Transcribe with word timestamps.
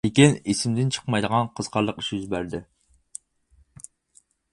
لېكىن، 0.05 0.31
ئېسىمدىن 0.51 0.87
چىقمايدىغان 0.95 1.49
قىزىقارلىق 1.59 1.99
ئىش 2.03 2.09
يۈز 2.13 2.23
بەردى. 2.31 2.63